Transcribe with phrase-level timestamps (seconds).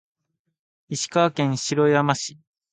[0.89, 2.39] 石川県白山市